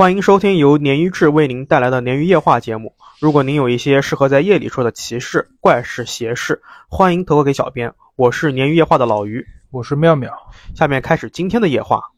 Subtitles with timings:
[0.00, 2.94] 欢迎收听由鲶鱼志为您带来的鲶鱼夜话节目。
[3.18, 7.92] 如果您有一些适合在夜里说的奇事、怪事、邪事，欢迎投稿给小编。
[8.16, 10.32] 我是鲶鱼夜话的老鱼，我是妙妙。
[10.74, 12.12] 下面开始今天的夜话。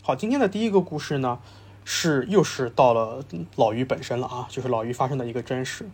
[0.00, 1.40] 好，今天的第一个故事呢，
[1.84, 3.24] 是又是到了
[3.56, 5.84] 老鱼本身了啊，就是老鱼发生的一个真实。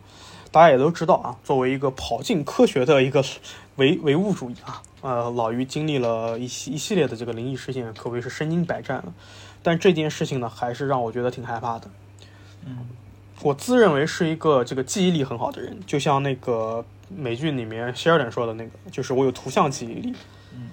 [0.51, 3.23] 大家也都知道啊，作为一个跑进科学的一个
[3.77, 9.11] 唯唯物主义啊，呃，老于经历了一系一系列的这个灵异事件，可谓是身经百战了。
[9.61, 11.89] 但这件事情呢，还是让我觉得挺害怕的。
[12.65, 12.87] 嗯，
[13.41, 20.13] 我自认为是一个这个记忆力很好的人，就像那个美剧里面希尔顿说的那个，就是我有图像记忆力。
[20.53, 20.69] 嗯，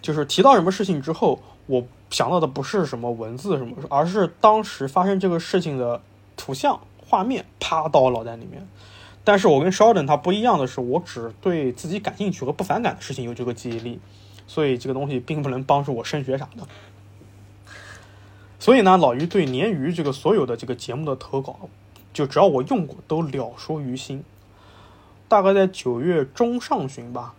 [0.00, 6.00] 就是提到什么事情之后，我想到的不是什么文字什么，而是当时发生这个事情的
[6.36, 8.66] 图像画面，啪到我脑袋里面。
[9.24, 14.00] 但是我跟 Sheldon 他不一样的是，我只对自己感兴趣和不反感的事情有这个记忆力，
[14.48, 16.66] 所以这个东西并不能帮助我升学啥的。
[18.62, 21.68] 所以呢，老于对鲶鱼这个所有的这个节目的投稿，
[22.12, 24.22] 就只要我用过都了说于心。
[25.26, 27.34] 大概在九月中上旬吧，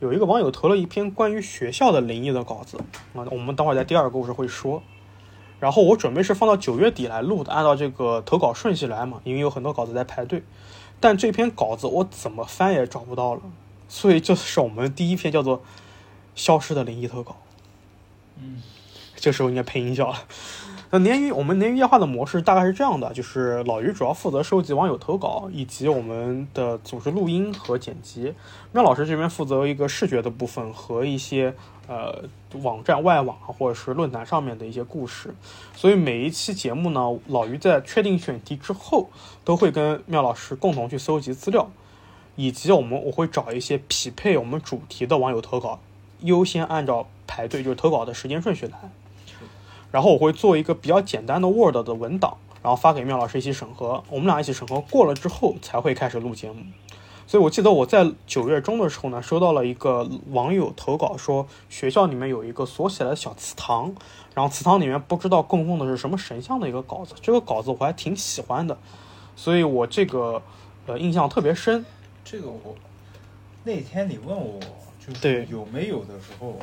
[0.00, 2.78] 有一个网友投了一篇关于学校的灵异的稿子
[3.14, 4.82] 啊，我们等会儿在第二个故事会说。
[5.60, 10.42] 然后我准备是放到九月底来录的，按照这个投稿顺序来嘛，因为有很多稿子在排队。
[10.98, 13.42] 但这篇稿子我怎么翻也找不到了，
[13.88, 15.58] 所以这是我们第一篇叫做
[16.34, 17.32] 《消失的灵异投稿》。
[18.42, 18.60] 嗯，
[19.14, 20.18] 这时候应该配音效了。
[20.96, 28.32] 那鲶鱼，我们鲶鱼夜话的模式大概是这样的，就是老于主要负责收集网友投稿，以及我们的组织录音和剪辑。
[28.70, 31.52] 妙老师这边负责一个视觉的部分和一些
[31.88, 32.22] 呃
[32.62, 35.34] 网站外网或者是论坛上面的一些故事。
[35.74, 39.10] 所以每一期节目呢，老于在确定选题之后，
[39.44, 41.68] 都会跟妙老师共同去搜集资料，
[42.36, 45.80] 以及我们我会找一些匹配我们主题的网友投稿，
[46.20, 48.78] 优先按照排队就是投稿的时间顺序来。
[49.94, 54.02] 然后我会做一个比较简单的 Word 的文档，然后发给妙老师一起审核。
[54.10, 56.64] 我们俩一起审核过了之后，才会开始录节目。
[57.28, 63.94] 所以我记得我在九月中的时候呢，收到了一个网友投稿，说学校里面有一个锁起来的小祠堂，
[64.34, 67.14] 然后祠堂里面不知道供奉的是什么神像的一个稿子。
[67.22, 68.76] 这个稿子我还挺喜欢的，
[69.36, 70.42] 所以我这个
[70.86, 71.86] 呃印象特别深。
[72.24, 72.74] 这个我
[73.62, 74.58] 那天你问我
[74.98, 76.58] 就对是有没有的时候，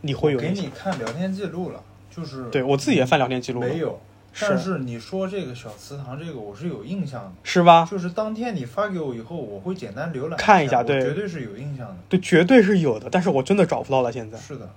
[0.00, 1.80] 你会有给你看聊天记录了，
[2.14, 4.00] 就是对我自己也翻聊天记录没有。
[4.32, 7.84] 是但是你说这个小祠堂，这个我是有印象的，是吧？
[7.90, 11.96] 就是当天你发给我以后，我会简单浏览看一下对绝对是有印象的。
[12.08, 14.38] 对，绝对是有的，但是我真的找不到了现在。
[14.38, 14.70] 是的，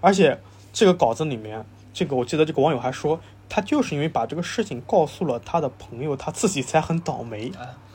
[0.00, 0.36] 而且
[0.72, 1.64] 这个稿子里面，
[1.94, 7.52] 这个我记得这个网友还说，他就是因为把这个事情告诉了他的朋友，他自己才很倒霉。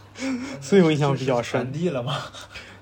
[0.61, 2.15] 所以我印象比较深传递了吗？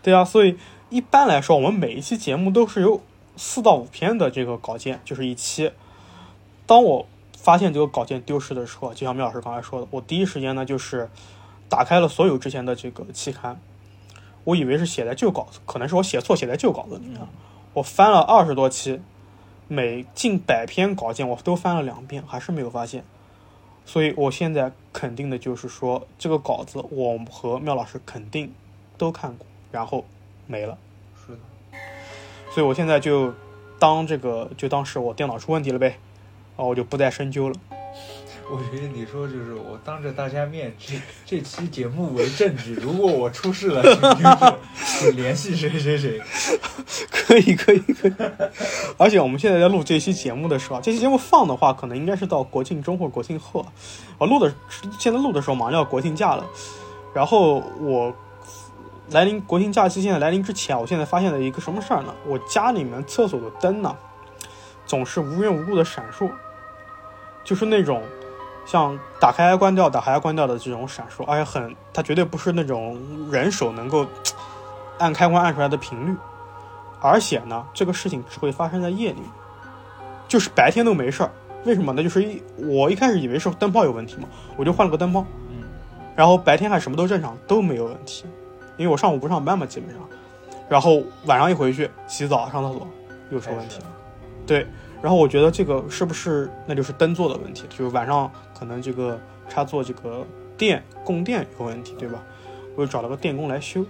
[0.04, 0.56] 对啊，所以
[0.92, 3.02] 一般来说，我们每一期节目都是有
[3.36, 5.72] 四到五篇的这个稿件，就是一期。
[6.66, 7.06] 当我
[7.38, 11.10] 发现这个稿件丢失的时候，就像苗老师刚才说的，我第一时间呢就是
[11.70, 13.60] 打开了所有之前的这个期刊，
[14.44, 17.20] 我以为是写在旧稿子，可能是我写错写在旧稿子里面。
[17.74, 19.02] 我翻了二十多期，
[19.68, 23.04] 每近百篇稿件我都翻了两遍，还是没有发现。
[23.86, 28.54] 所以我现在肯定的就是说，这个稿子我和妙老师肯定
[28.98, 30.06] 都看过，然后
[30.48, 30.78] 没了。
[31.26, 31.40] 是的，
[32.54, 33.34] 所以我现在就
[33.80, 35.98] 当这个就当是我电脑出问题了呗，
[36.56, 37.56] 啊，我就不再深究了。
[38.52, 46.22] 我觉得你说就是我当着大家面这这期节目为证据，如果我出事了，请就是联系谁谁谁。
[47.10, 48.14] 可以，可以，可以。
[48.98, 53.66] 而且我们现在在录这期节目的时候，这期节目放的话，可能应该是到国庆中或国庆后。
[54.18, 54.54] 我录的
[55.00, 56.46] 现在录的时候，马上要国庆假了。
[57.14, 58.14] 然后我
[59.12, 62.14] 来临国庆假期现在来临之前，我现在发现了一个什么事儿呢？
[62.28, 63.96] 我家里面厕所的灯呢，
[64.94, 66.30] 总是无缘无故的闪烁，
[67.44, 68.04] 就是那种
[68.64, 74.06] 像打开关掉、打开关掉的这种闪烁，而且很，它绝对不是那种人手能够
[75.00, 76.16] 按开关按出来的频率。
[77.02, 79.24] 而且呢，这个事情只会发生在夜里，
[80.28, 81.32] 就是白天都没事儿。
[81.66, 81.92] 为什么？
[81.94, 85.64] 呢就是一我一开始以为是灯泡有问题嘛，我就换了个灯泡，嗯，
[86.16, 88.26] 然后白天还什么都正常，都没有问题。
[88.78, 90.00] 因为我上午不上班嘛，基本上，
[90.70, 92.88] 然后晚上一回去洗澡上厕所
[93.32, 93.86] 又出问题了，
[94.46, 94.68] 对。
[95.04, 97.66] 然后我觉得这个是不是那就是灯座的问题？
[97.68, 99.20] 就是晚上可能这个
[99.50, 100.26] 插座这个
[100.58, 102.24] 电供电有问题，对吧？
[102.78, 103.86] 我就找了个电工来修，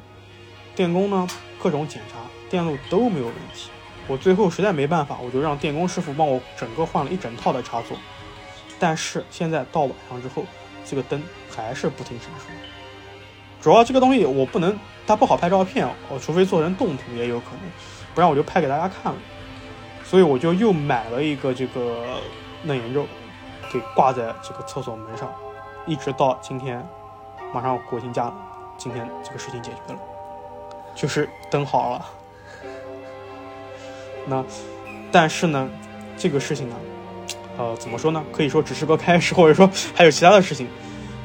[0.75, 1.27] 电工呢
[1.61, 2.17] 各种检查。
[2.49, 3.69] 电路都没有问题，
[4.07, 7.95] 我最后实在没办法，我就让电工师傅帮我整个换了一整套的插座。
[8.79, 10.43] 但是现在到晚上之后，
[10.85, 12.51] 这个灯还是不停闪烁。
[13.59, 14.77] 主要这个东西我不能，
[15.07, 17.71] 它不好拍照片，我除非做成动图也有可能，
[18.13, 19.19] 不然我就拍给大家看了。
[20.13, 22.05] 所以我就又买了一个这个
[22.61, 23.07] 嫩眼肉，
[23.71, 25.27] 给挂在这个厕所门上，
[25.87, 26.87] 一直到今天，
[27.51, 28.35] 马上国庆假了，
[28.77, 29.99] 今天这个事情解决了，
[30.93, 32.05] 就是灯好了。
[34.27, 34.45] 那
[35.11, 35.67] 但是呢，
[36.15, 36.75] 这个事情呢，
[37.57, 38.23] 呃，怎么说呢？
[38.31, 40.67] 可以说只是个开始，或者说还有其他的事情。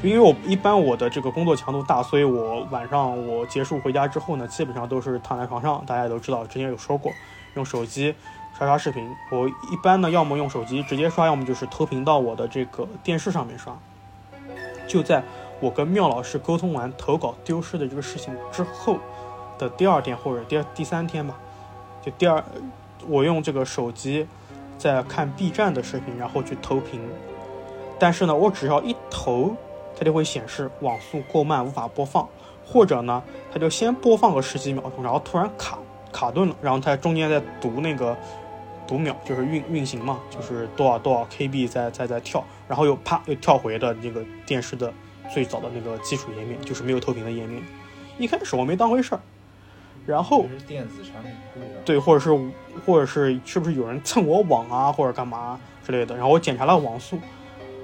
[0.02, 5.84] 因为我一般我的这个工作强度大，所以我晚上我结束回家之后呢，基本上都是躺在床上。
[5.84, 7.12] 大家都知道，之前有说过，
[7.54, 8.14] 用手机
[8.58, 9.08] 刷刷视频。
[9.30, 13.78] 我一般呢，要么用手机直接刷，要么就是投屏到我的这个电视上面刷。
[14.88, 15.22] 就在
[15.60, 18.98] 我跟妙老师沟通完投稿丢失的这个事情之后
[19.56, 21.36] 的第二天或者第二第三天吧，
[22.02, 22.42] 就第二，
[23.06, 24.26] 我用这个手机
[24.76, 27.00] 在看 B 站的视频，然后去投屏。
[27.98, 29.54] 但是呢，我只要一投。
[30.00, 32.28] 它就会显示网速过慢无法播放，
[32.64, 33.20] 或者呢，
[33.52, 35.76] 它就先播放个十几秒钟，然后突然卡
[36.12, 38.16] 卡顿了，然后它中间在读那个
[38.88, 44.92] 读秒，就是运运行嘛，就是多少多少 KB 在在在跳，然后又啪又跳回的那个电视的
[45.32, 47.62] 最早的那个基础页面，就是没有投屏的页面。
[48.18, 49.20] 一开始我没当回事儿，
[50.06, 51.30] 然后电子产品
[51.84, 52.30] 对，或者是
[52.86, 57.18] 或者是是不是有人蹭我网啊，或者干嘛之类的，然后我检查了网速，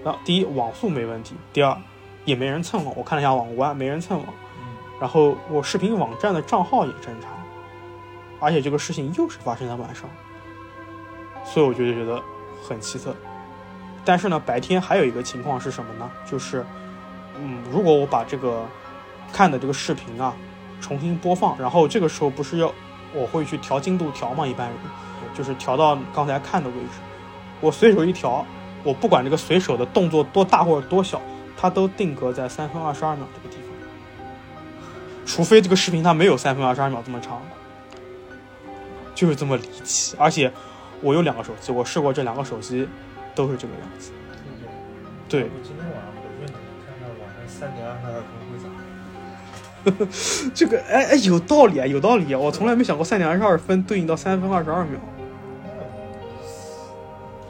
[0.03, 1.77] 然后第一网速没问题，第二。
[2.25, 4.27] 也没人蹭网，我看了一下网关，没人蹭网。
[4.99, 7.31] 然后我视频网站的账号也正常，
[8.41, 10.09] 而且这个事情又是发生在晚上，
[11.45, 12.21] 所以我就觉得
[12.67, 13.15] 很奇特。
[14.05, 16.11] 但是呢，白天还有一个情况是什么呢？
[16.27, 16.65] 就是，
[17.39, 18.65] 嗯，如果我把这个
[19.33, 20.35] 看的这个视频啊
[20.81, 22.73] 重新播放，然后这个时候不是要
[23.13, 24.47] 我会去调精度条吗？
[24.47, 24.77] 一般人
[25.35, 26.99] 就是调到刚才看的位置，
[27.61, 28.45] 我随手一调，
[28.83, 31.21] 我不管这个随手的动作多大或者多小。
[31.57, 33.71] 它都定格在三分二十二秒这个地方，
[35.25, 37.41] 除非这个视频它没有三分二十二秒这么长，
[39.15, 40.17] 就是这么离奇。
[40.19, 40.53] 而且
[41.05, 42.89] 我有两个手机，我试过这两个手机
[43.35, 44.11] 都是这个样子。
[45.29, 45.51] 对。
[45.63, 50.51] 今天晚上回去呢，看看晚上三点二十二分会咋？
[50.55, 52.39] 这个哎哎有道理啊，有道理啊！
[52.39, 54.99] 我从来没想过三点二十二分对应到三分二十二秒。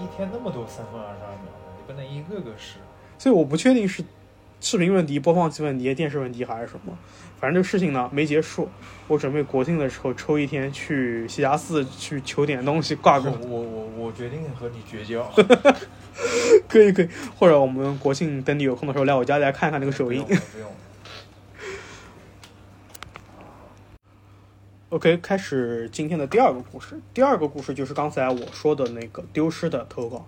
[0.00, 2.79] 一天那么多三分二十二秒你不能一个个试。
[3.19, 4.03] 所以我不确定是
[4.64, 6.99] 视频问题、播放器问题、电视问题还是什么。
[7.38, 8.66] 反正这个事情呢没结束，
[9.06, 13.31] 我准备国庆的时候抽一天去西霞寺去求点东西挂个。
[13.46, 15.31] 我我我决定和你绝交。
[16.66, 17.08] 可以可以，
[17.38, 20.25] 或者我们国庆等你有空的时候来我家来看看那个首映。
[20.25, 20.72] 不用。
[24.88, 26.99] OK，开始今天的第二个故事。
[27.12, 30.26] 第二个故事就是刚才我说的那个丢失的投稿，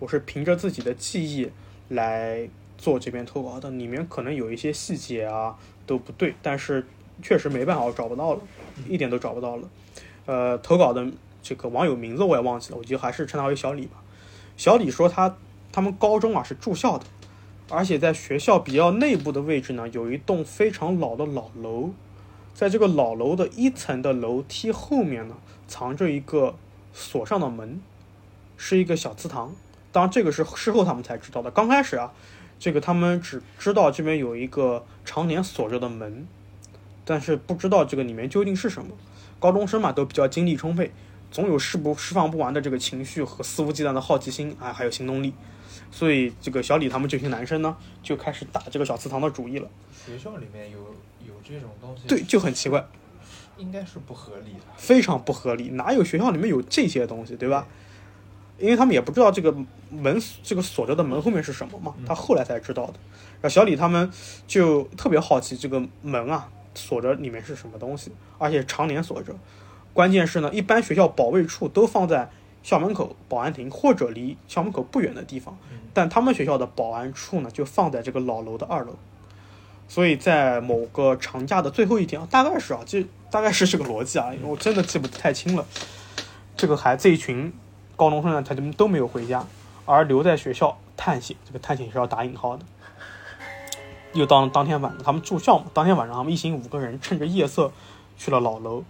[0.00, 1.50] 我是凭着自己的记忆。
[1.88, 2.48] 来
[2.80, 5.54] 做这篇投稿的，里面可能有一些细节啊
[5.86, 6.86] 都不对，但是
[7.22, 8.40] 确实没办法，我找不到了，
[8.88, 9.68] 一点都找不到了。
[10.24, 11.06] 呃，投稿的
[11.42, 14.02] 这个网友名字我也忘记了，我就还是称他为小李吧。
[14.56, 15.36] 小李说他
[15.70, 17.04] 他们高中啊是住校的，
[17.68, 21.90] 而且在学校比较内部的位置呢，有一栋非常老的老楼，
[22.54, 25.36] 在这个老楼的一层的楼梯后面呢，
[25.68, 26.54] 藏着一个
[26.94, 27.80] 锁上的门，
[28.56, 29.54] 是一个小祠堂。
[29.92, 31.50] 当然，这个是事后他们才知道的。
[31.50, 32.12] 刚开始啊，
[32.60, 36.28] 这个他们只知道这边有一个常年锁着的门，
[37.06, 38.90] 但是不知道这个里面究竟是什么。
[39.38, 40.92] 高中生嘛，都比较精力充沛，
[41.30, 45.32] 总有释不释放不完的这个情绪和肆无忌惮的好奇心啊，还有行动力。
[45.90, 49.66] 所以，这个小李他们这群男生呢，就开始打这个小祠堂的主意了。
[50.06, 50.78] 学校里面有
[51.26, 52.86] 有这种东西，对，就很奇怪，
[53.56, 55.70] 应该是不合理的，非常不合理。
[55.70, 57.66] 哪有学校里面有这些东西，对吧？
[58.60, 59.54] 因为他们也不知道这个
[59.90, 62.94] 门这个锁着的门后面是什么嘛，他后来才知道的。
[63.40, 64.10] 然后小李他们
[64.46, 69.34] 就特别好奇这个门啊锁着里面是什么东西，而且常年锁着。
[69.94, 72.30] 关键是呢，一般学校保卫处都放在
[72.62, 75.58] 校门口保安亭或者离校门口不远的地方，
[75.94, 78.96] 但他们学校的保安处呢就放在这个老楼的二楼。
[79.88, 85.66] 所以在某个长假的最后一天，大概是啊，这大概是这个逻辑啊，我真的记不太清了。
[86.56, 87.52] 这个还这一群。
[88.00, 89.44] 高中生呢，他们都没有回家，
[89.84, 91.36] 而留在学校探险。
[91.44, 92.64] 这个探险是要打引号的。
[94.14, 95.66] 又当当天晚上，他们住校嘛。
[95.74, 97.70] 当天晚上，他们一行五个人趁着夜色
[98.16, 98.82] 去了老楼，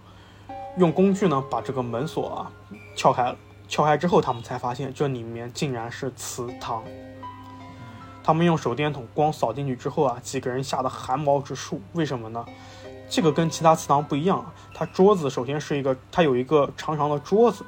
[0.77, 2.51] 用工具呢把这个门锁啊
[2.95, 3.35] 撬开了。
[3.67, 6.81] 撬开之后，他们才发现这里面竟然是祠堂。
[8.23, 11.81] 他们用手电筒光扫进去之后啊，几个人吓得汗毛直竖。
[11.91, 12.45] 为什么呢？
[13.09, 17.65] 这个跟其他祠堂不一样啊，它桌子首先是一个，它有一个长长的桌子。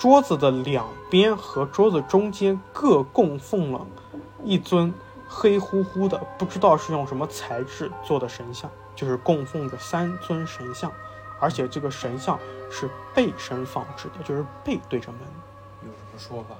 [0.00, 3.86] 桌子的两边和桌子中间各供奉了
[4.42, 4.94] 一尊
[5.28, 10.90] 黑乎乎的，不知道是用什么材质做的神像，就是供奉着三尊神像，
[11.38, 12.38] 而且这个神像
[12.70, 15.20] 是背身放置的，就是背对着门。
[15.82, 16.56] 有什么说法？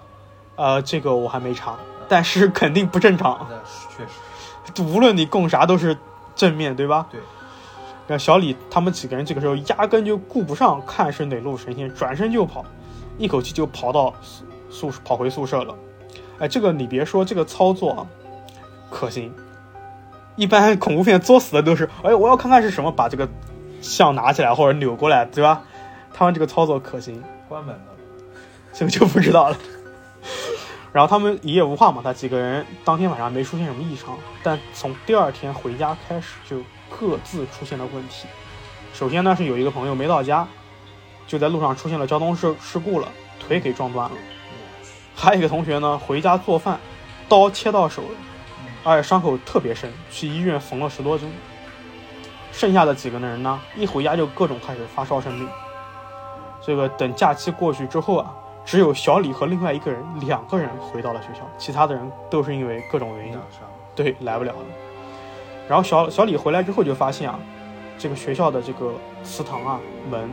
[0.57, 1.79] 呃，这个我还没查，
[2.11, 3.49] 但是肯定不正常。
[3.97, 5.97] 确实，无论你供啥都是
[6.37, 7.07] 正面对吧？
[7.11, 7.19] 对。
[8.07, 12.63] 那小李他们几个人这个时候压根就顾不上看是哪路神仙，转身就跑，
[13.21, 14.15] 一口气就跑到
[14.71, 15.75] 宿宿跑回宿舍了。
[16.39, 18.07] 哎，这个你别说，这个操作啊
[18.91, 19.33] 可行。
[20.37, 23.29] 一般恐怖片作死的都是，哎，我要看看是什么，把这个
[23.83, 25.63] 像拿起来或者扭过来，对吧？
[26.15, 27.83] 他们这个操作可行，关门了。
[28.73, 29.57] 这个就不知道了。
[30.93, 36.57] 然后他们一夜无话嘛，他几个人当天晚上没出现什么异常，但从第二天回家开始就
[36.89, 38.27] 各自出现了问题。
[38.95, 40.49] 首先呢是有一个朋友没到家，
[41.31, 43.07] 就在路上出现了交通事事故了，
[43.39, 44.17] 腿给撞断了。
[45.15, 46.81] 还有一个同学呢回家做饭，
[47.29, 48.09] 刀切到手了，
[48.83, 51.31] 而且伤口特别深，去医院缝了十多针。
[52.51, 55.49] 剩下的几个人呢，一回家就各种开始发烧生病。
[56.61, 58.35] 这个等假期过去之后啊。
[58.63, 63.39] 只有小李和另外一个人两个人回到了学校，其他的人都是因为各种原因，
[63.97, 64.59] 对来不了了。
[65.67, 67.41] 然后小小李回来之后就发现啊，
[67.99, 68.93] 这个学校的这个
[69.25, 70.31] 祠堂啊门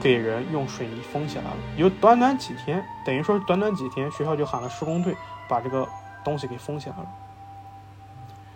[0.00, 1.56] 给人用水泥封起来了。
[1.76, 5.16] 有短短几天，等于说短短几天，学校就喊了施工队
[5.48, 5.86] 把这个
[6.24, 7.06] 东西给封起来了。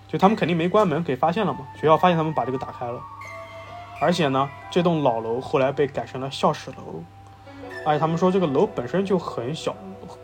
[0.08, 1.60] 就他们肯定没关门，给发现了嘛？
[1.74, 3.00] 学校发现他们把这个打开了，
[4.00, 7.02] 而且呢，这栋老楼后来被改成了校史楼。
[7.84, 9.74] 而且他们说这个楼本身就很小，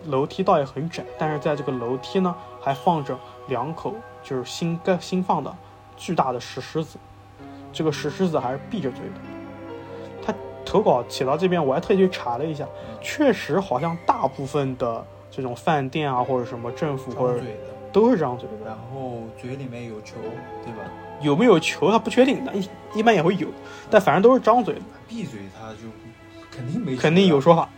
[0.04, 5.52] 楼梯倒也很窄，但是在这个楼梯呢还放着两口就是新盖新放的
[5.96, 6.98] 巨大的石狮子，
[7.72, 9.14] 这个石狮子还是闭着嘴的。
[10.68, 12.68] 他投稿写到这边，我还特意去查了一下，
[13.00, 17.40] 确实好像大部分的这种饭店啊或者什么政府或者
[17.90, 20.16] 都是张嘴的，然后嘴里面有球，
[20.62, 20.90] 对吧？
[21.22, 23.48] 有没有球他不确定，但一一般也会有，
[23.88, 24.80] 但反正都是张嘴的。
[25.08, 25.88] 闭嘴他就。
[26.50, 27.68] 肯定没，肯定有说法，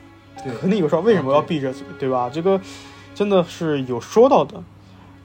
[0.43, 2.31] 对，肯定有说为什么要闭着嘴，对吧？
[2.33, 2.59] 这个
[3.15, 4.63] 真的是有说到的。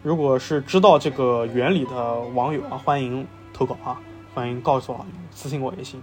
[0.03, 3.97] 如果是知道这个原理的网友啊，欢迎投稿啊，
[4.33, 6.01] 欢迎告诉我，私信我也行。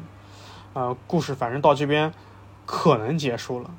[0.74, 2.12] 呃，故事反正到这边
[2.64, 3.74] 可能结束了，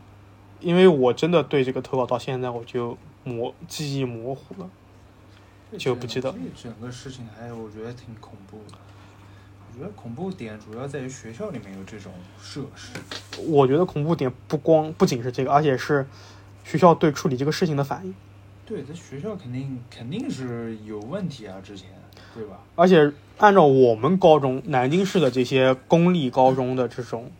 [0.60, 4.70] 因为我真的对这个投稿到现在我就模记忆模糊了，
[5.78, 6.34] 就不记得。
[6.56, 8.78] 整个事情还我觉得挺恐怖的。
[9.76, 12.94] 我觉得恐怖点主要在于学校里面有这种设施。
[13.48, 16.06] 我觉得恐怖点不光不仅是这个，而且是
[16.64, 18.14] 学校对处理这个事情的反应。
[18.68, 21.90] 对，在学校肯定肯定是有问题啊，之前
[22.34, 22.60] 对吧？
[22.76, 27.32] 而且按照我们高中南京市的这些公立高中的这种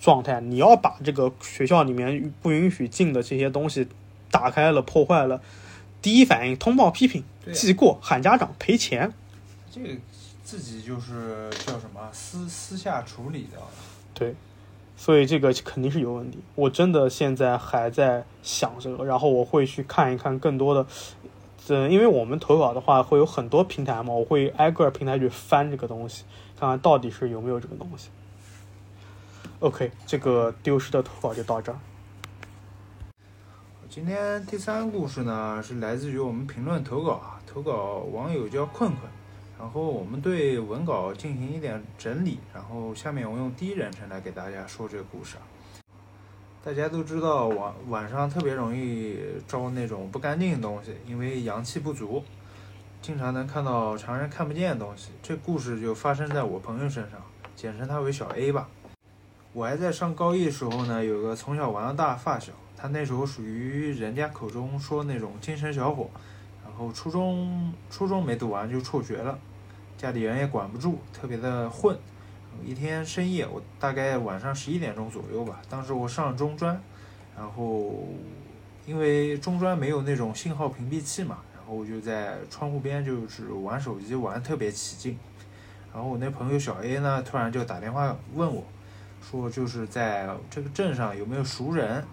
[0.00, 3.88] 状态，你要把这个学校里面不允许进的这些东西
[4.30, 5.40] 打开了破坏了，
[6.00, 9.12] 第一反应通报批评、记过、喊家长、赔钱。
[9.70, 9.88] 这个。
[10.44, 13.58] 自己就是叫什么私私下处理的，
[14.12, 14.34] 对，
[14.98, 16.40] 所以这个肯定是有问题。
[16.54, 20.86] 我真的现在还在想这个，然后我会去看一看更多的，
[21.68, 26.24] 嗯，因为我们投稿的话会有很多平台嘛，我会挨个平台去翻这个东西，
[26.58, 28.10] 看看到底是有没有这个东西。
[29.60, 31.78] OK，这个丢失的投稿就到这儿。
[33.88, 39.10] 今天第三个故事呢，是来自于我们评论投稿啊，投稿网友叫困困。
[39.58, 45.42] 然后我们对文稿进行一点整理，然后下面我用第一人称来给大家说这个故事啊。
[46.64, 52.22] 大家都知道晚晚上特别容易招那种不干净的东西，因为阳气不足，
[53.00, 55.10] 经常能看到常人看不见的东西。
[55.20, 57.20] 这故事就发生在我朋友身上，
[57.56, 58.68] 简称他为小 A 吧。
[59.52, 66.08] 我还在上高一的时候呢，有个从小玩到大发小，他那时候属于人家口中说那种精神小伙，
[66.64, 69.36] 然后初中初中没读完就辍学了。
[69.98, 71.98] 家里人也管不住，特别的混。
[72.64, 76.80] 一天深夜，我大概晚上十一点钟左右吧，当时我上中专，
[77.36, 78.08] 然后
[78.86, 85.18] 因为中专没有那种信号屏蔽器嘛，然后我就在窗户边就是玩手机，玩特别起劲。
[85.92, 88.64] 然后我那朋友小 A 呢，突然就打电话问我，
[89.20, 92.04] 说就是在这个镇上有没有熟人，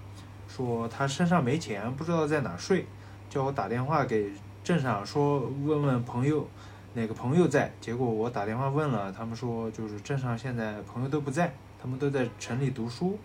[0.48, 2.86] 说他身上没钱，不知道在哪睡，
[3.30, 4.32] 叫我打电话给
[4.64, 6.48] 镇上说问问朋友。
[6.94, 7.72] 哪个朋友在？
[7.80, 13.18] 结果我打电话问了，他们说就是镇上现在朋友都不在，他们都在城里读书。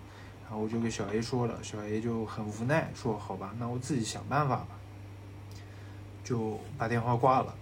[0.42, 4.68] 然后我就给小 A 说了，小 A 就很无奈，说好吧，那我自己想办法吧，
[6.23, 7.54] 就把电话挂了。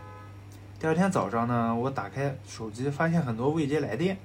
[0.80, 4.16] 第二天早上呢，我打开手机，发现很多未接来电，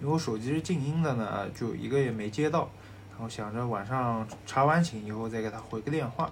[0.00, 2.70] 因为我手机是静音的呢，就一个也没接到。
[3.10, 6.30] 然后想着晚上查完寝以后再给他回个电话。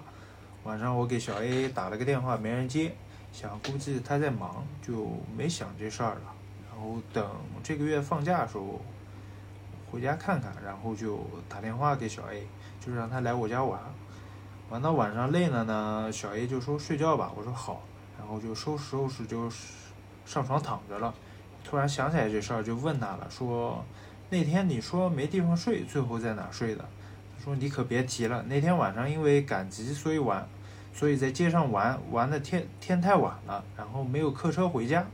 [0.63, 2.95] 晚上我给小 A 打了个电话，没人接。
[3.31, 6.33] 想估计他在忙，就没想这事儿了。
[6.69, 7.25] 然后等
[7.63, 8.81] 这个月放假的时候
[9.91, 12.47] 回家看看，然后就打电话给小 A，
[12.79, 13.79] 就让他来我家玩。
[14.69, 17.83] 玩到晚上累了呢，小 A 就说睡觉吧，我说好，
[18.17, 19.49] 然后就收拾收拾就
[20.25, 21.13] 上床躺着了。
[21.63, 23.83] 突然想起来这事儿，就问他了，说
[24.29, 26.83] 那天你说没地方睡，最后在哪睡的？
[27.37, 30.47] 他说你可别提了，那天晚上因为赶集，所以晚，
[30.97, 35.05] 所以在街上玩玩的天天太晚了，然后没有客车回家。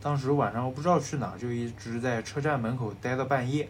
[0.00, 3.68] 当时晚上我不知道去哪，就一直在车站门口待到半夜。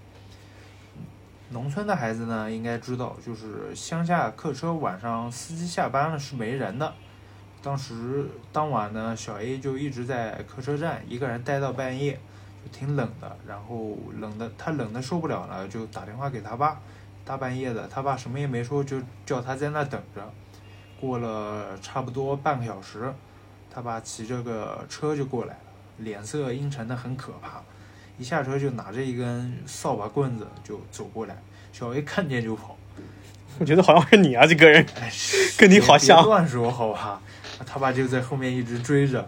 [1.50, 6.94] 农村的孩子呢，应该知道，就是乡下客车晚上司机下班了是没人的。
[7.60, 12.12] 当时当晚呢，小 A 就一直在客车站一个人待到半夜，
[12.64, 13.36] 就挺冷的。
[13.44, 16.80] 然后冷的他冷的受不了了，就打电话给他爸。
[17.24, 20.32] 大半夜的，他爸什么也没说，就叫他在那等着。
[21.00, 23.12] 过了差不多半个小时，
[23.70, 25.60] 他爸骑着个车就过来了，
[25.98, 27.62] 脸色阴沉的很可怕。
[28.18, 31.36] 一下车就拿着一根扫把棍子就走过来，
[31.72, 32.76] 小 A 看见就跑。
[33.58, 35.10] 我觉得好像是你啊，这个人哎，
[35.58, 37.20] 跟你好像别乱说好吧？
[37.66, 39.26] 他爸就在后面一直追着，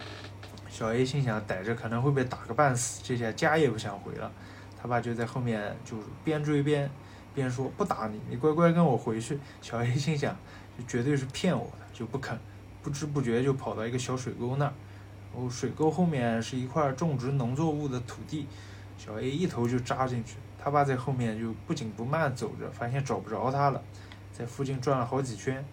[0.71, 4.31] 小 A 心想逮着可能会被打个半死，这下家也不想回了。
[4.81, 6.91] 他爸就在后面就是边追边
[7.35, 9.39] 边说不打你，你乖乖跟我回去。
[9.61, 10.37] 小 A 心想
[10.79, 12.39] 这绝对是骗我的，就不肯，
[12.83, 14.73] 不知不觉就跑到一个小水沟那儿，
[15.35, 18.47] 然后水沟后面是一块种植农作物的土地。
[18.97, 23.81] 小 A 一头就扎进去，他爸在后面就不紧不慢走着，发现找不着他了，
[24.33, 25.65] 在附近转了好几圈，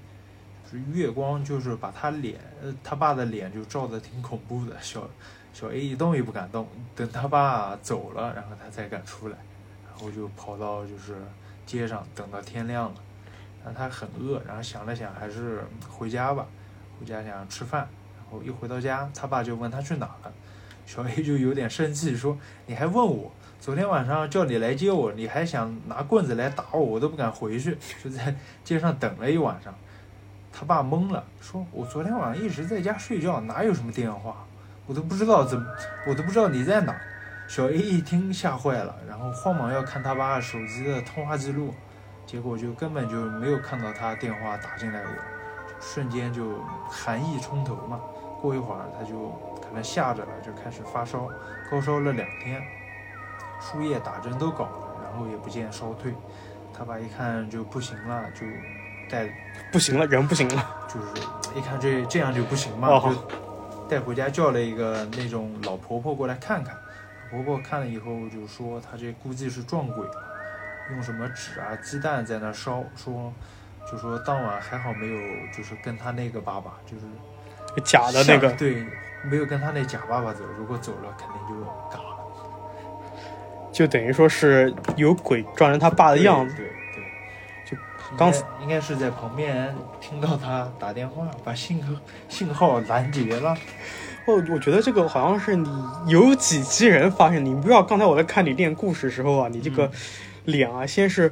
[0.71, 2.39] 就月光就是把他脸，
[2.83, 4.79] 他爸的脸就照得挺恐怖的。
[4.79, 5.09] 小
[5.53, 9.38] 小 A 一动也不敢动，等他爸走了，然后他才敢出来，
[9.88, 11.15] 然后就跑到就是
[11.65, 12.95] 街上等到天亮了，
[13.65, 16.45] 但他很饿，然后想了想还是回家吧，
[17.00, 17.79] 回家想吃饭，
[18.15, 20.31] 然后一回到家，他爸就问他去哪了。
[20.86, 23.31] 小 A 就有点生气，说：“你还问我？
[23.60, 29.74] 昨天晚上叫你来接我，你还想拿棍子来打我，我都不敢回去，就在街上等了一晚上。”
[30.53, 34.46] 他爸懵了，说：“我昨天晚上一直在家睡觉，哪有什么电话？
[34.85, 35.66] 我都不知道怎么，
[36.07, 36.96] 我都不知道你在哪。”
[37.50, 41.74] 小 A 一听吓坏了，然后慌忙要看他爸手机的通话记录，
[42.25, 45.11] 结果就根本就没有看到他电话打进来过，
[45.79, 46.59] 瞬间就
[46.90, 48.00] 寒意冲头嘛。
[48.42, 49.33] 过一会儿他就。
[49.68, 51.27] 可能吓着了，就开始发烧，
[51.72, 52.61] 高烧了两天，
[53.59, 56.14] 输液打针都搞了，然后也不见烧退。
[56.72, 58.46] 他爸一看就不行了，就
[59.09, 59.27] 带
[59.74, 61.07] 不行了，人不行了，就是
[61.57, 66.77] 一看这这样就不行嘛，哦就带回家叫了一个那种老婆婆过来看看。
[67.31, 70.14] 婆婆看了以后就说他这估计是撞鬼了，
[70.91, 73.33] 用什么纸啊鸡蛋在那烧，说
[73.91, 75.17] 就说当晚还好没有
[75.55, 77.05] 就是跟他那个爸爸就是
[77.83, 78.85] 假的那个对，
[79.24, 82.15] 没有跟他那假爸爸走，如果走了肯定就嘎了。
[83.71, 86.55] 就等于说是有鬼撞成他爸的样子。
[86.55, 87.77] 对对对，就
[88.11, 91.93] 应刚该应该是在旁边听到他打电话，把信号
[92.29, 93.53] 信号拦截了。
[94.25, 95.69] 我我觉得这个好像是你
[96.07, 99.91] 有几期人发现，你不知道刚才我在看你练故事的时候啊，你这个
[100.46, 101.31] 脸啊，先是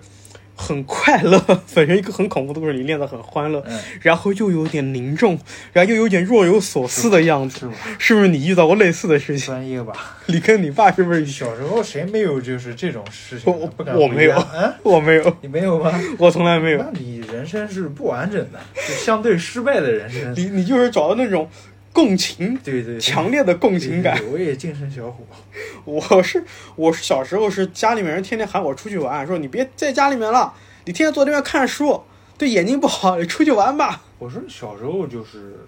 [0.56, 1.40] 很快乐，
[1.74, 5.38] 本身一个很恐怖的故事，你练得很欢乐，嗯，然后又有点凝重，
[5.72, 9.48] 然后又有点若有所思的样子，是不是你遇到过类似的事情？
[9.48, 9.94] 专业吧。
[10.28, 11.26] 你跟你爸是不是？
[11.26, 13.52] 小时候谁没有就是这种事情？
[13.52, 14.48] 我不敢我没有
[14.84, 15.92] 我没有，你没有吗？
[16.20, 16.78] 我从来没有。
[16.78, 20.34] 那你人生是不完整的，就相对失败的人生。
[20.36, 21.50] 你你就是找到那种
[21.94, 24.26] 共情，对对，对强烈的共情感对。
[24.26, 25.24] 对对我也精神小伙。
[25.86, 26.44] 我是
[26.76, 30.54] 我是小时候是家里面人天天喊我出去玩，说你别在家里面了，
[30.86, 32.02] 你天天坐那边看书，
[32.38, 34.02] 对眼睛不好，你出去玩吧。
[34.18, 35.66] 我是小时候就是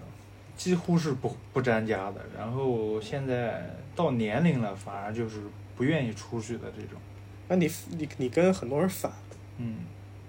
[0.56, 5.36] 几乎是不不沾家的，然后现在到年龄了，反而就是
[5.76, 6.98] 不愿意出去的这种。
[7.48, 9.12] 那你你你跟很多人反
[9.58, 9.76] 嗯，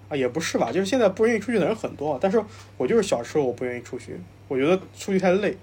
[0.09, 0.71] 啊，也不是吧？
[0.71, 2.39] 就是现在不愿意出去的人很多，但是
[2.77, 5.57] 我就是小时候我不愿意出去，我觉得出去太累，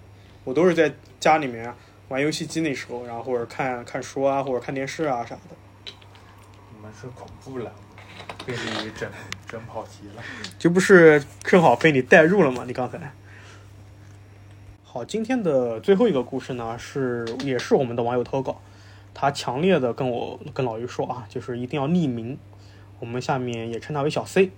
[0.45, 1.75] 我都是在家里面
[2.09, 5.57] 玩游戏机那时候，然后或者看看书啊，或者看电视啊啥的。
[6.75, 7.73] 你们是恐怖了，
[8.45, 9.11] 被你整
[9.47, 10.23] 整跑题了。
[10.59, 12.65] 这不是正好被你带入了吗？
[12.67, 12.99] 你刚才。
[14.85, 18.61] 好，今天的最后一个故事呢，是也是我们的网友投稿，
[19.13, 22.39] 他强烈的跟我跟老于说啊，就是一定要匿名，
[23.01, 24.53] 我们下面也称他为小 C。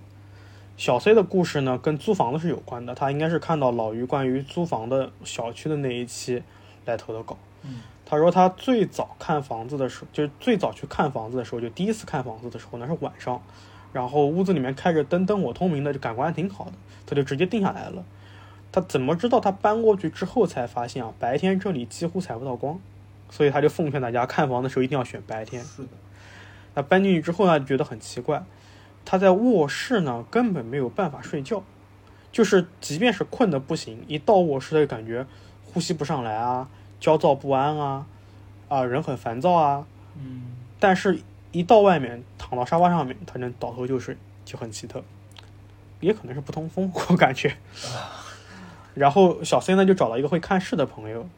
[0.77, 6.43] 小 C 的故事呢，跟租房子是有关的，他应该是看到老于关于租房的小区的那一期
[6.85, 7.35] 来投的稿。
[7.63, 13.41] 嗯，他说他最早看房子的时候，就是最早去看房子的时候，就第一次看房子的时候呢是晚上，
[13.91, 16.73] 然后屋子里面开着灯，灯火通明的，就感官还挺好的，
[17.07, 18.05] 他就直接定下来了。
[18.71, 22.79] 他怎么知道他搬过去之后才发现啊，白天这里几乎采不到光，
[23.31, 25.63] 所以他就奉劝大家看房的时候一定要选白天。
[25.63, 25.89] 是的，
[26.75, 28.43] 那搬进去之后呢，觉得很奇怪，
[29.09, 31.63] 他在卧室呢根本没有办法睡觉，
[32.29, 35.25] 就是即便是困得不行，一到卧室就感觉
[35.63, 36.67] 呼吸不上来啊，
[36.99, 38.05] 焦躁不安啊，
[38.67, 39.87] 啊，人很烦躁啊。
[40.17, 41.21] 嗯，但是，
[41.53, 45.01] 一到外面躺到沙发上面，他能倒头就睡，就很奇特。
[46.01, 47.55] 也可能是不通风，我感觉。
[48.93, 51.29] 然后小 C 呢就找了一个会看事的朋友，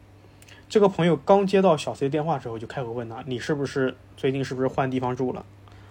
[0.67, 5.45] 这个朋友刚接到小 C 电话之后，就开口问他：“你是不是最近是不是换地方住了？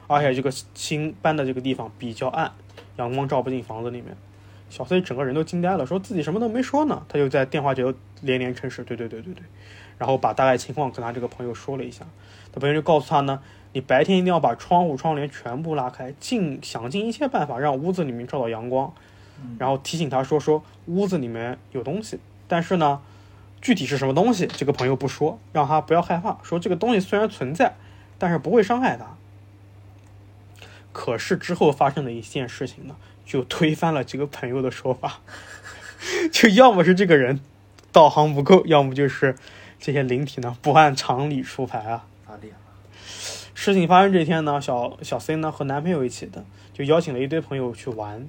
[0.09, 2.51] 而且这个新搬的这个地方比较暗，
[2.97, 4.17] 阳光照不进房子里面。”
[4.69, 9.43] 小 C 整个人都惊呆了，说自己什么都没说呢，他就在电话就连连称是：“对对对对对。”
[9.97, 12.05] 然后把大概情况跟他这个朋友说了一下，
[12.53, 13.41] 他朋友就告诉他呢
[13.73, 18.93] ：“你白天一定要把窗户窗帘全部拉开，尽想尽一切办法让屋子里面照到阳光。”
[19.59, 23.01] 然后提醒他说：“说屋子里面有东西，但是呢，
[23.63, 26.37] 具体是什么东西，这个朋友不说，让他不要害怕。
[26.43, 27.75] 说这个东西虽然存在，
[28.19, 29.17] 但是不会伤害他。
[30.93, 35.21] 可是之后发生的一件事情呢，就推翻了这个朋友的说法，
[36.33, 37.41] 就要么是这个人
[37.93, 39.37] 道行不够，要么就是
[39.79, 42.07] 这些灵体呢不按常理出牌啊。
[43.55, 48.29] 事情发生这天呢，小小 C 呢和男朋友一起的，就邀请了一堆朋友去玩。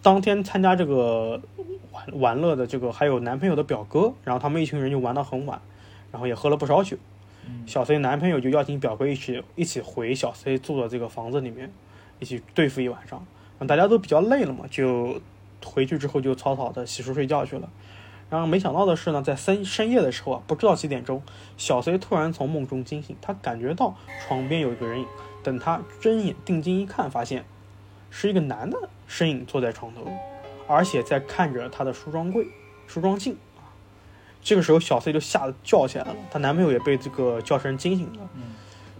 [0.00, 1.42] 当天参加这个
[1.92, 5.60] 玩玩乐的这个还有男朋友的表哥，然后他们一群人就玩到很晚，
[6.10, 6.96] 然后也喝了不少酒。
[7.66, 11.70] 小 C 男朋友就邀请表哥一起一起回小 C 住的这个房子里面，
[12.18, 13.26] 一起对付一晚上。
[13.66, 15.20] 大家都比较累了嘛，就
[15.64, 17.68] 回去之后就草草的洗漱睡觉去了。
[18.30, 21.22] 然后没想到的是呢，在深深夜的时候啊，不知道几点钟，
[21.56, 25.06] 小 C 突然从梦中惊醒，他感觉到床边有一个人影。
[25.42, 27.44] 等他睁眼定睛一看，发现
[28.10, 30.06] 是一个男的身影坐在床头，
[30.66, 32.46] 而且在看着他的梳妆柜、
[32.86, 33.36] 梳妆镜。
[34.42, 38.28] 这个时候，小 C 就吓得叫起来了，她男朋友也被这个叫声惊醒了。
[38.34, 38.54] 嗯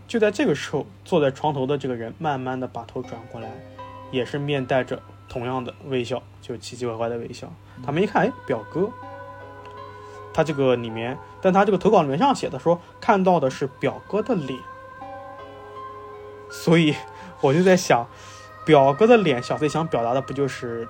[0.06, 3.50] 就在这个时候，坐在床头的这个人慢慢的把头转过来，
[4.10, 7.52] 也是面带着同样的微笑，就奇奇怪怪的微笑。
[7.84, 8.88] 他们一看，哎，表哥。
[10.32, 14.58] 他这个里面，但他这个投稿里面上写的说看到的是表哥的脸，
[16.50, 16.94] 所以
[17.42, 18.06] 我就在想，
[18.64, 20.88] 表哥的脸，小 C 想表达的不就是，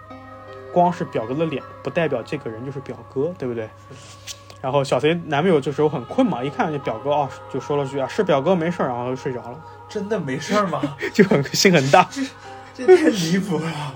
[0.73, 3.69] 光是表哥的脸，不代表这个人就是表哥，对不对？
[4.61, 10.81] 然后小 C 男朋友这时候很困嘛，一看这表哥哦，就说了句啊是表哥没事儿，然后就睡着了，真的没事儿吗？
[11.15, 12.09] 就很心很大。
[12.75, 13.95] 这这太离谱了。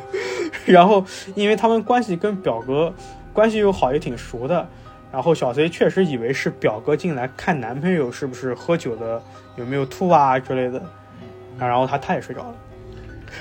[0.65, 2.95] 然后因为他们关系跟表哥
[3.33, 4.69] 关系又好，也挺熟的，
[5.11, 9.21] 然后小 C 确实以为是表哥进来看男朋友是不是喝酒的，
[9.57, 10.79] 有没有吐啊之类的，
[11.59, 12.55] 啊然后他他也睡着了，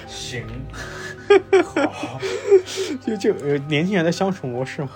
[0.07, 0.43] 行，
[1.63, 2.19] 好，
[3.05, 4.89] 就就呃年轻人的相处模式嘛。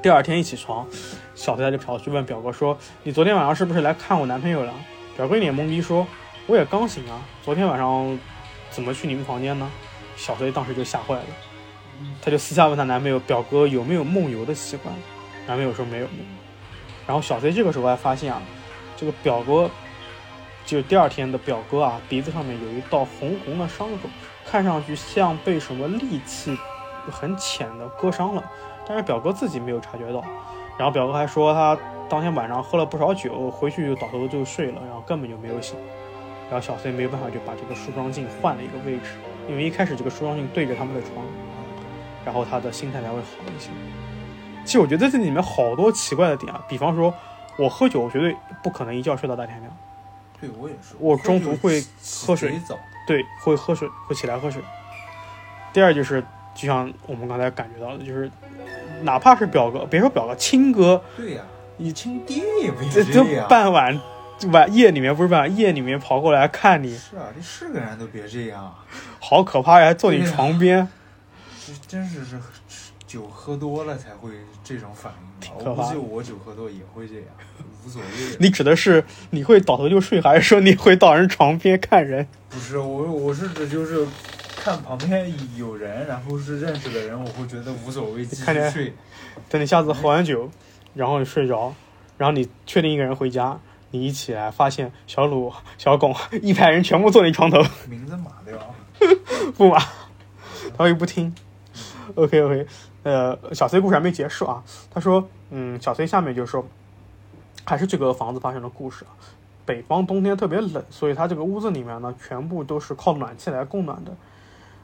[0.00, 0.86] 第二天一起床，
[1.34, 4.72] 小 C 就跑去问表哥说：“你昨天晚上是不是来看我男朋友了？”
[5.16, 6.06] 表哥一脸懵逼说
[6.46, 8.16] ：“我也刚醒啊，昨天晚上
[8.70, 9.68] 怎么去你们房间呢？”
[10.16, 11.24] 小 C 当时就吓坏了，
[12.22, 14.94] 她就私下问她男朋友：“表哥有没有梦游的习惯？”
[15.48, 16.06] 男朋友说没有。
[17.04, 18.40] 然后小 C 这个时候还发现啊，
[18.96, 19.68] 这个表哥
[20.64, 24.08] 就第二天的表哥啊，鼻子上面有一道红红的伤口，
[24.46, 26.56] 看上去像被什么利器
[27.10, 28.44] 很浅的割伤了。
[28.88, 30.24] 但是表哥自己没有察觉到。
[30.78, 31.76] 然后表哥还说他
[32.08, 35.76] 当天晚上喝了不少酒，回去就倒头就睡了，然后根本就没有醒。
[36.50, 39.10] 然后小 C 没有办法就把这个梳妆镜换了一个位置，
[39.48, 41.24] 因为一开始这个梳妆镜对着他们的床，
[42.24, 43.68] 然后他的心态才会好一些。
[44.64, 47.12] 其实我觉得这里面好多奇怪的点啊，比方说
[47.58, 49.76] 我喝酒，我绝对不可能一觉睡到大天亮，
[50.40, 51.82] 对我也是，我中途会
[52.26, 52.58] 喝水，
[53.06, 54.62] 对，会喝水，会起来喝水。
[55.72, 56.24] 第二就是，
[56.58, 58.28] 就像我们刚才感觉到的，就是
[59.02, 61.42] 哪怕是表哥，别说表哥，亲哥，对呀、
[61.76, 63.46] 你亲爹也没这这这样。
[63.48, 63.96] 傍晚
[64.50, 68.74] 晚夜里面不是傍晚夜里面跑过来看你，是啊，这是个人都别这样，
[69.20, 69.86] 好可怕呀！
[69.86, 70.88] 还坐你床边，
[71.64, 72.40] 这真是是
[73.06, 74.30] 酒喝多了才会
[74.64, 75.64] 这种反应吧？
[75.64, 77.26] 可怕我估计我酒喝多也会这样，
[77.86, 78.36] 无所谓。
[78.40, 82.26] 你指的是你会倒头就睡，还是说你会到人床边看人？
[82.48, 84.04] 不是我，我是指就是
[84.68, 88.94] 看旁边有人，然后是认识的人，我会觉得无所谓，继看见续睡。
[89.48, 90.50] 等你下次喝完酒，
[90.92, 91.72] 然后你睡着，
[92.18, 93.58] 然后你确定一个人回家，
[93.92, 98.58] 你一起来发现小鲁、 小巩 一排人全部坐你床头，名字码掉，
[99.56, 99.80] 不嘛，
[100.76, 101.34] 他又不听。
[102.14, 102.66] OK OK，
[103.04, 104.62] 呃，小 C 故事还没结束啊。
[104.90, 106.66] 他说，嗯，小 C 下面就说，
[107.64, 109.16] 还是这个房子发生的故事啊。
[109.64, 114.12] 北方冬天特别冷，所以他这个屋子里面呢，全部都是靠暖气来供暖的。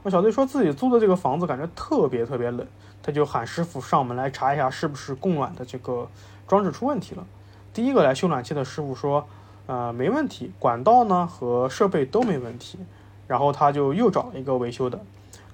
[0.04, 2.64] 那小 C 说自己租的这个房子感觉特别特别冷，
[3.02, 6.08] 他就喊师傅上门来查一下是不是供暖的这个
[6.46, 7.26] 装置出问题了。
[7.72, 9.26] 第一个来修暖气的师傅说，
[9.66, 12.78] 呃，没问题，管道呢和设备都没问题。
[13.26, 15.00] 然后他就又找了一个维修的，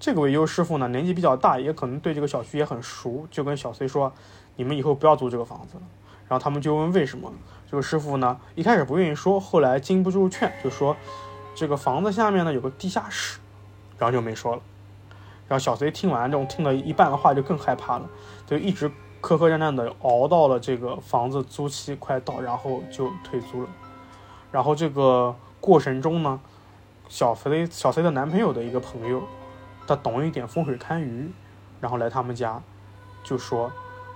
[0.00, 4.12] 这个维修师傅呢年纪比较大，也可能对这个小区也很熟，就跟小崔说
[4.56, 5.82] ：“你们以后不要租这个房子了。”
[6.26, 7.32] 然后他们就问为什么？
[7.70, 10.96] 这个师傅呢一开始不愿意说，后来经不住劝，就说
[11.54, 13.38] 这个房子下面呢有个地下室，
[14.00, 14.62] 然后就没说了。
[15.46, 18.08] 然后小 C 听完这种听了一半的话就更害怕了，
[18.44, 23.68] 就一直磕磕绊绊的熬到了这个房子租期快到，然后就退租了。
[24.50, 26.40] 然后这个过程中呢，
[27.08, 29.22] 小 C 小 C 的男朋友的一个朋友。
[29.86, 31.28] 他懂一点风水堪舆，
[31.80, 32.62] 然后来他们家，
[33.24, 33.72] 就说，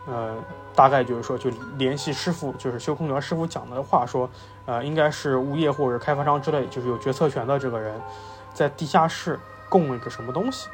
[0.07, 0.37] 呃，
[0.73, 4.31] 大概就是说，就联系师傅，就是修空调师傅讲的话，说，
[4.67, 8.01] 呃，应该是物业或者开发商之类，就是有决策权的这个人，
[8.53, 9.41] 在地下室
[9.75, 10.69] 供了一个什么东西，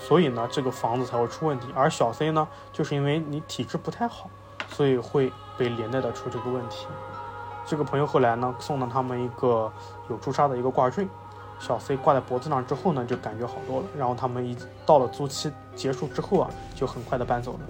[0.00, 1.68] 所以呢，这个房子才会出问题。
[1.74, 4.30] 而小 C 呢，就是因为你体质不太好，
[4.70, 6.86] 所以会被连带的出这个问题。
[7.66, 9.70] 这个朋友后来呢，送了他们一个
[10.08, 11.06] 有朱砂的一个挂坠。
[11.60, 13.86] 小 C 挂在脖子上之后呢，就感觉好多了。
[13.98, 17.60] 然后他们一到了租期结束之后啊，就很快的搬走了。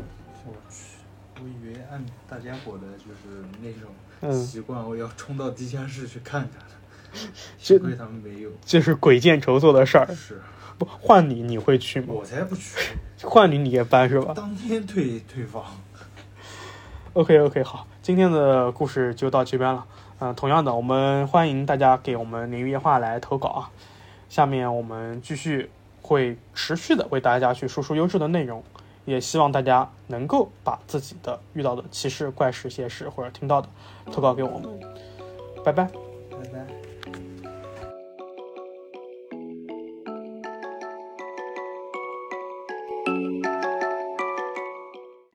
[0.47, 0.99] 我去，
[1.43, 3.91] 我以为按大家伙的就是那种
[4.33, 6.78] 习惯，我要冲到地下室去看看。
[7.59, 8.51] 幸亏他们没有。
[8.65, 10.07] 这是鬼见愁做的事儿。
[10.15, 10.41] 是。
[10.79, 12.09] 不换你，你会去吗？
[12.11, 12.77] 我才不去。
[13.27, 14.33] 换你，你也搬是吧？
[14.37, 15.65] 当天退退房。
[17.15, 19.85] OK OK，好，今天的故事就到这边了。
[20.21, 23.71] 嗯，同样的，我们欢迎大家给我们鲶鱼夜话来投稿啊。
[24.29, 25.69] 下面我们继续
[26.01, 28.63] 会持续的为大家去输出优质的内容，
[29.05, 33.69] 也希望大家能够把自己的遇到的奇事、怪事、邪事或者听到的
[34.13, 34.81] 投稿给我们。
[35.65, 35.89] 拜拜，
[36.31, 36.78] 拜拜。